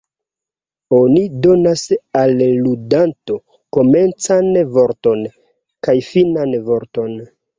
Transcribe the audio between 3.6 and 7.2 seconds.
komencan vorton kaj finan vorton.